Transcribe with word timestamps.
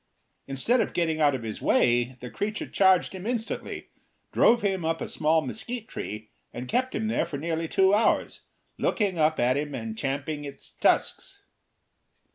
Instead 0.47 0.81
of 0.81 0.93
getting 0.93 1.21
out 1.21 1.35
of 1.35 1.43
his 1.43 1.61
way 1.61 2.17
the 2.21 2.31
creature 2.31 2.65
charged 2.65 3.13
him 3.13 3.27
instantly, 3.27 3.89
drove 4.31 4.63
him 4.63 4.83
up 4.83 4.99
a 4.99 5.07
small 5.07 5.41
mesquite 5.41 5.87
tree, 5.87 6.29
and 6.51 6.67
kept 6.67 6.95
him 6.95 7.07
there 7.07 7.23
for 7.23 7.37
nearly 7.37 7.67
two 7.67 7.93
hours, 7.93 8.41
looking 8.79 9.19
up 9.19 9.39
at 9.39 9.57
him 9.57 9.75
and 9.75 9.95
champing 9.99 10.43
its 10.43 10.71
tusks. 10.71 11.43